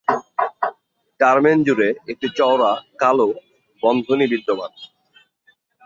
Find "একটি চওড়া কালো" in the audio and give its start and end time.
2.07-3.27